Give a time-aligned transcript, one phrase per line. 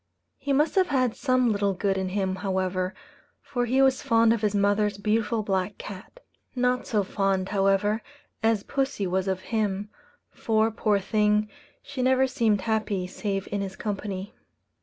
[0.39, 2.95] He must have had some little good in him however,
[3.39, 6.21] for he was fond of his mother's beautiful black cat.
[6.55, 8.01] Not so fond, however,
[8.41, 9.91] as pussy was of him;
[10.31, 11.51] for, poor thing,
[11.83, 14.33] she never seemed happy save in his company.